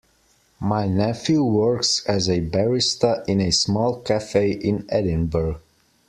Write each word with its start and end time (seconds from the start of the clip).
My 0.59 0.87
nephew 0.87 1.43
works 1.43 2.03
as 2.07 2.27
a 2.27 2.41
barista 2.41 3.23
in 3.27 3.39
a 3.39 3.51
small 3.51 3.99
cafe 4.01 4.49
in 4.51 4.87
Edinburgh. 4.89 5.61